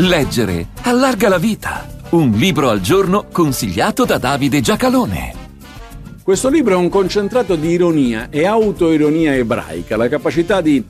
Leggere 0.00 0.68
allarga 0.82 1.28
la 1.28 1.38
vita. 1.38 1.84
Un 2.10 2.30
libro 2.30 2.68
al 2.68 2.80
giorno 2.80 3.26
consigliato 3.32 4.04
da 4.04 4.16
Davide 4.16 4.60
Giacalone. 4.60 5.34
Questo 6.22 6.48
libro 6.48 6.74
è 6.74 6.76
un 6.76 6.88
concentrato 6.88 7.56
di 7.56 7.70
ironia 7.70 8.28
e 8.30 8.46
autoironia 8.46 9.34
ebraica, 9.34 9.96
la 9.96 10.06
capacità 10.06 10.60
di 10.60 10.84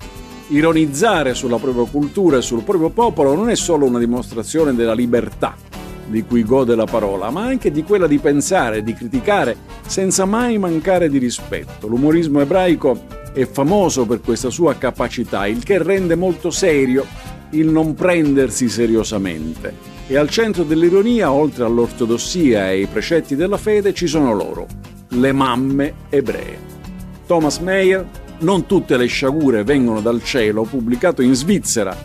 ironizzare 0.49 1.33
sulla 1.33 1.57
propria 1.57 1.87
cultura 1.91 2.37
e 2.37 2.43
sul 2.43 2.63
proprio 2.65 2.91
popolo 2.91 3.35
non 3.35 3.49
è 3.49 3.57
solo 3.57 3.87
una 3.87 3.99
dimostrazione 3.99 4.75
della 4.75 4.93
libertà 4.93 5.57
di 6.05 6.23
cui 6.25 6.45
gode 6.45 6.75
la 6.75 6.85
parola, 6.85 7.31
ma 7.31 7.45
anche 7.45 7.71
di 7.71 7.85
quella 7.85 8.07
di 8.07 8.19
pensare, 8.19 8.83
di 8.83 8.93
criticare, 8.93 9.57
senza 9.87 10.27
mai 10.27 10.59
mancare 10.59 11.09
di 11.09 11.17
rispetto. 11.17 11.87
L'umorismo 11.87 12.41
ebraico 12.41 13.07
è 13.33 13.47
famoso 13.47 14.05
per 14.05 14.21
questa 14.21 14.51
sua 14.51 14.75
capacità, 14.75 15.47
il 15.47 15.63
che 15.63 15.83
rende 15.83 16.15
molto 16.15 16.51
serio 16.51 17.07
il 17.51 17.69
non 17.69 17.95
prendersi 17.95 18.69
seriosamente. 18.69 19.97
E 20.07 20.17
al 20.17 20.29
centro 20.29 20.65
dell'ironia, 20.65 21.33
oltre 21.33 21.65
all'ortodossia 21.65 22.71
e 22.71 22.81
ai 22.81 22.87
precetti 22.87 23.37
della 23.37 23.59
fede, 23.59 23.93
ci 23.93 24.07
sono 24.07 24.33
loro, 24.35 24.67
le 25.09 25.33
mamme 25.33 25.95
ebree. 26.09 26.59
Thomas 27.27 27.59
Mayer, 27.59 28.07
Non 28.41 28.67
tutte 28.67 28.97
le 28.97 29.07
sciagure 29.07 29.65
vengono 29.65 30.01
dal 30.01 30.23
cielo, 30.23 30.63
pubblicato 30.63 31.23
in 31.23 31.35
Svizzera 31.35 31.97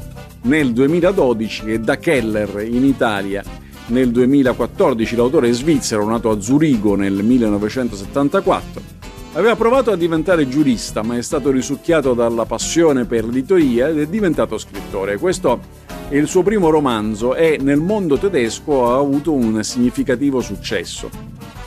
nel 0.44 0.74
2012 0.74 1.66
e 1.72 1.80
da 1.80 1.98
Keller 1.98 2.66
in 2.68 2.84
Italia 2.84 3.44
nel 3.88 4.10
2014. 4.10 5.16
L'autore 5.16 5.52
svizzero, 5.52 6.08
nato 6.08 6.32
a 6.32 6.42
Zurigo 6.42 6.96
nel 6.96 7.24
1974 7.24 8.93
Aveva 9.36 9.56
provato 9.56 9.90
a 9.90 9.96
diventare 9.96 10.48
giurista, 10.48 11.02
ma 11.02 11.18
è 11.18 11.24
stato 11.24 11.50
risucchiato 11.50 12.14
dalla 12.14 12.46
passione 12.46 13.06
per 13.06 13.26
l'editoria 13.26 13.88
ed 13.88 13.98
è 13.98 14.06
diventato 14.06 14.60
scrittore. 14.60 15.18
Questo 15.18 15.60
è 16.08 16.16
il 16.16 16.28
suo 16.28 16.44
primo 16.44 16.70
romanzo 16.70 17.34
e 17.34 17.58
nel 17.60 17.80
mondo 17.80 18.20
tedesco 18.20 18.92
ha 18.92 19.00
avuto 19.00 19.34
un 19.34 19.64
significativo 19.64 20.40
successo. 20.40 21.10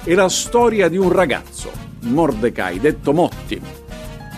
È 0.04 0.14
la 0.14 0.28
storia 0.28 0.88
di 0.88 0.96
un 0.96 1.10
ragazzo, 1.10 1.72
Mordecai, 2.02 2.78
detto 2.78 3.12
Motti, 3.12 3.60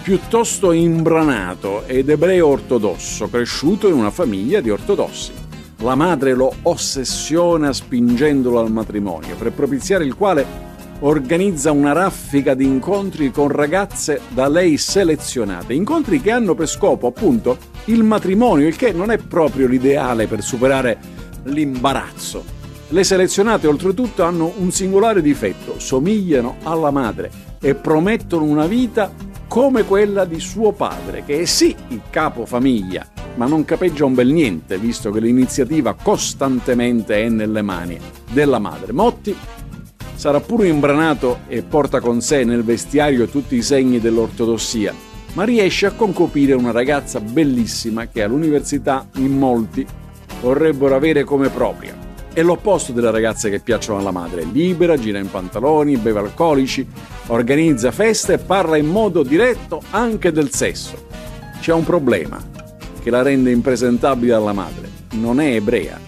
piuttosto 0.02 0.72
imbranato 0.72 1.84
ed 1.84 2.08
ebreo 2.08 2.46
ortodosso, 2.46 3.28
cresciuto 3.28 3.88
in 3.88 3.94
una 3.94 4.10
famiglia 4.10 4.62
di 4.62 4.70
ortodossi. 4.70 5.32
La 5.80 5.94
madre 5.94 6.32
lo 6.32 6.50
ossessiona 6.62 7.74
spingendolo 7.74 8.58
al 8.58 8.72
matrimonio, 8.72 9.36
per 9.36 9.52
propiziare 9.52 10.04
il 10.04 10.14
quale 10.14 10.67
organizza 11.00 11.70
una 11.70 11.92
raffica 11.92 12.54
di 12.54 12.64
incontri 12.64 13.30
con 13.30 13.48
ragazze 13.48 14.20
da 14.28 14.48
lei 14.48 14.76
selezionate, 14.76 15.72
incontri 15.74 16.20
che 16.20 16.30
hanno 16.30 16.54
per 16.54 16.68
scopo 16.68 17.06
appunto 17.06 17.56
il 17.86 18.02
matrimonio, 18.02 18.66
il 18.66 18.76
che 18.76 18.92
non 18.92 19.10
è 19.10 19.18
proprio 19.18 19.68
l'ideale 19.68 20.26
per 20.26 20.42
superare 20.42 20.98
l'imbarazzo. 21.44 22.56
Le 22.88 23.04
selezionate 23.04 23.66
oltretutto 23.66 24.22
hanno 24.24 24.52
un 24.56 24.70
singolare 24.72 25.22
difetto, 25.22 25.78
somigliano 25.78 26.56
alla 26.64 26.90
madre 26.90 27.30
e 27.60 27.74
promettono 27.74 28.44
una 28.44 28.66
vita 28.66 29.12
come 29.46 29.84
quella 29.84 30.24
di 30.24 30.40
suo 30.40 30.72
padre, 30.72 31.22
che 31.24 31.40
è 31.40 31.44
sì 31.44 31.74
il 31.88 32.02
capo 32.10 32.44
famiglia, 32.44 33.06
ma 33.36 33.46
non 33.46 33.64
capeggia 33.64 34.04
un 34.04 34.14
bel 34.14 34.28
niente, 34.28 34.78
visto 34.78 35.10
che 35.10 35.20
l'iniziativa 35.20 35.94
costantemente 35.94 37.22
è 37.22 37.28
nelle 37.28 37.62
mani 37.62 37.98
della 38.30 38.58
madre. 38.58 38.92
Motti 38.92 39.36
sarà 40.18 40.40
pure 40.40 40.66
imbranato 40.66 41.42
e 41.46 41.62
porta 41.62 42.00
con 42.00 42.20
sé 42.20 42.42
nel 42.42 42.64
vestiario 42.64 43.28
tutti 43.28 43.54
i 43.54 43.62
segni 43.62 44.00
dell'ortodossia, 44.00 44.92
ma 45.34 45.44
riesce 45.44 45.86
a 45.86 45.92
concopire 45.92 46.54
una 46.54 46.72
ragazza 46.72 47.20
bellissima 47.20 48.08
che 48.08 48.24
all'università 48.24 49.06
in 49.18 49.38
molti 49.38 49.86
vorrebbero 50.40 50.96
avere 50.96 51.22
come 51.22 51.50
propria. 51.50 51.96
È 52.32 52.42
l'opposto 52.42 52.90
delle 52.90 53.12
ragazze 53.12 53.48
che 53.48 53.60
piacciono 53.60 54.00
alla 54.00 54.10
madre, 54.10 54.42
libera, 54.42 54.98
gira 54.98 55.20
in 55.20 55.30
pantaloni, 55.30 55.96
beve 55.96 56.18
alcolici, 56.18 56.84
organizza 57.28 57.92
feste 57.92 58.32
e 58.34 58.38
parla 58.38 58.76
in 58.76 58.86
modo 58.86 59.22
diretto 59.22 59.80
anche 59.90 60.32
del 60.32 60.50
sesso. 60.50 61.06
C'è 61.60 61.72
un 61.72 61.84
problema 61.84 62.42
che 63.00 63.10
la 63.10 63.22
rende 63.22 63.52
impresentabile 63.52 64.32
alla 64.32 64.52
madre, 64.52 64.88
non 65.12 65.38
è 65.38 65.54
ebrea 65.54 66.07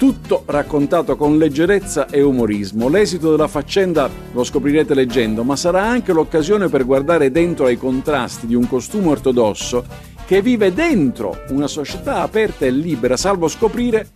tutto 0.00 0.44
raccontato 0.46 1.14
con 1.14 1.36
leggerezza 1.36 2.06
e 2.06 2.22
umorismo. 2.22 2.88
L'esito 2.88 3.32
della 3.32 3.48
faccenda 3.48 4.08
lo 4.32 4.44
scoprirete 4.44 4.94
leggendo, 4.94 5.44
ma 5.44 5.56
sarà 5.56 5.82
anche 5.82 6.14
l'occasione 6.14 6.70
per 6.70 6.86
guardare 6.86 7.30
dentro 7.30 7.66
ai 7.66 7.76
contrasti 7.76 8.46
di 8.46 8.54
un 8.54 8.66
costume 8.66 9.08
ortodosso 9.08 9.84
che 10.24 10.40
vive 10.40 10.72
dentro 10.72 11.42
una 11.50 11.66
società 11.66 12.22
aperta 12.22 12.64
e 12.64 12.70
libera, 12.70 13.18
salvo 13.18 13.46
scoprire 13.46 14.08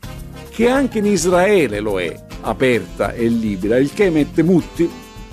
che 0.49 0.71
anche 0.71 1.01
in 1.01 1.05
Israele 1.05 1.81
lo 1.81 2.01
è, 2.01 2.19
aperta 2.41 3.13
e 3.13 3.29
libera, 3.29 3.77
il 3.77 3.93
che 3.93 4.09
mette 4.09 4.43
Mutti 4.43 4.91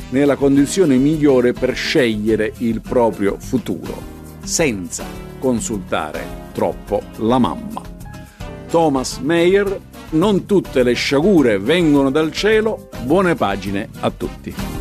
nella 0.10 0.36
condizione 0.36 0.98
migliore 0.98 1.54
per 1.54 1.74
scegliere 1.76 2.52
il 2.58 2.82
proprio 2.82 3.38
futuro, 3.40 3.96
senza 4.44 5.06
consultare 5.40 6.50
troppo 6.52 7.02
la 7.20 7.38
mamma. 7.38 7.82
Thomas 8.70 9.20
Mayer 9.20 9.80
non 10.12 10.46
tutte 10.46 10.84
le 10.84 10.94
sciagure 10.94 11.60
vengono 11.60 12.10
dal 12.10 12.32
cielo, 12.32 12.90
buone 13.04 13.36
pagine 13.36 13.90
a 14.00 14.12
tutti. 14.12 14.81